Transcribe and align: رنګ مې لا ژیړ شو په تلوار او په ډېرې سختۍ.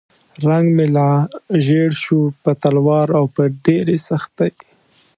رنګ 0.47 0.67
مې 0.75 0.87
لا 0.95 1.11
ژیړ 1.65 1.89
شو 2.03 2.19
په 2.43 2.51
تلوار 2.61 3.07
او 3.17 3.25
په 3.35 3.41
ډېرې 3.65 3.95
سختۍ. 4.07 4.51